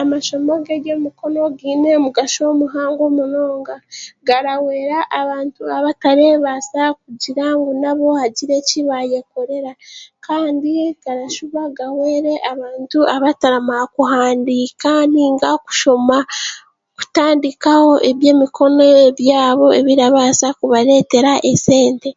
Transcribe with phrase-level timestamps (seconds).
[0.00, 3.76] Amashomo g'eby'emikono gaine omugasho muhango munonga
[4.26, 9.72] garahwera abantu abatareebaasa kugira ngu nabo bagire eki baayeekorera
[10.26, 10.72] kandi
[11.02, 16.18] garashuba gaahwere abantu abataramanya kuhaandiika nainga kushoma
[16.96, 22.08] kukatandikaho eby'emikono ebyabo ebirikubaasa kubareetera esente